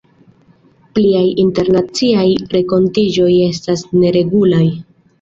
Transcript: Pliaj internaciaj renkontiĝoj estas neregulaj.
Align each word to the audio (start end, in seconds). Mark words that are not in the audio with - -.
Pliaj 0.95 1.25
internaciaj 1.43 2.25
renkontiĝoj 2.57 3.31
estas 3.53 3.89
neregulaj. 4.03 4.69